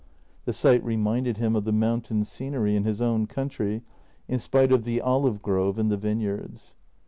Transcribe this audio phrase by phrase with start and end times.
[0.45, 3.83] The sight reminded him of the mountain scenery in his own country,
[4.27, 6.73] in spite of the olive grove and the vineyards.